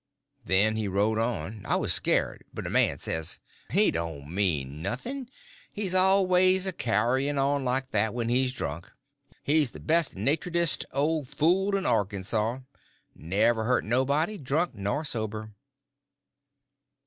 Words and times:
Then 0.43 0.77
he 0.77 0.87
rode 0.87 1.19
on. 1.19 1.63
I 1.63 1.75
was 1.75 1.93
scared, 1.93 2.43
but 2.51 2.65
a 2.65 2.71
man 2.71 2.97
says: 2.97 3.37
"He 3.69 3.91
don't 3.91 4.33
mean 4.33 4.81
nothing; 4.81 5.29
he's 5.71 5.93
always 5.93 6.65
a 6.65 6.73
carryin' 6.73 7.37
on 7.37 7.63
like 7.63 7.89
that 7.91 8.11
when 8.11 8.27
he's 8.27 8.51
drunk. 8.51 8.91
He's 9.43 9.69
the 9.69 9.79
best 9.79 10.15
naturedest 10.15 10.87
old 10.91 11.27
fool 11.27 11.75
in 11.75 11.85
Arkansaw—never 11.85 13.63
hurt 13.65 13.83
nobody, 13.85 14.39
drunk 14.39 14.73
nor 14.73 15.05
sober." 15.05 15.51